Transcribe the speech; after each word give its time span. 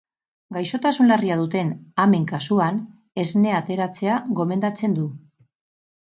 Gaixotasun 0.55 1.09
larria 1.11 1.35
duten 1.41 1.67
amen 2.05 2.23
kasuan, 2.31 2.79
esnea 3.25 3.59
ateratzea 3.61 4.15
gomendatzen 4.39 4.97
du. 5.01 5.05